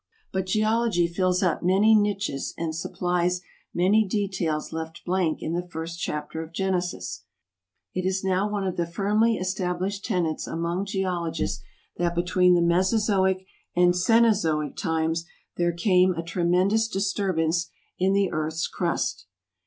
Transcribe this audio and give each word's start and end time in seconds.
But 0.33 0.47
Geology 0.47 1.05
fills 1.05 1.43
up 1.43 1.61
many 1.61 1.93
niches 1.93 2.55
and 2.57 2.75
supplies 2.75 3.41
many 3.71 4.03
details 4.03 4.73
left 4.73 5.05
blank 5.05 5.43
in 5.43 5.53
the 5.53 5.67
first 5.67 5.99
chapter 5.99 6.41
of 6.41 6.51
Genesis. 6.53 7.25
It 7.93 8.03
is 8.03 8.23
now 8.23 8.49
one 8.49 8.63
of 8.65 8.77
the 8.77 8.87
firmly 8.87 9.35
established 9.35 10.03
tenets 10.03 10.47
among 10.47 10.85
geologists 10.87 11.61
that 11.97 12.15
between 12.15 12.55
the 12.55 12.63
Mesozoic 12.63 13.45
and 13.75 13.93
Cenozoic 13.93 14.75
times 14.75 15.25
there 15.57 15.71
came 15.71 16.15
a 16.15 16.23
tremendous 16.23 16.87
disturbance 16.87 17.69
in 17.99 18.13
the 18.13 18.31
earth's 18.31 18.65
crust. 18.67 19.27